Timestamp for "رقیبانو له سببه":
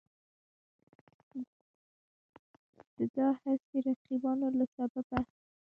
3.87-5.19